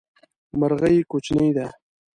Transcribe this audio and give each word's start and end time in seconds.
مرغی 0.59 0.97
کوچنی 1.11 1.49
ده 1.55 1.65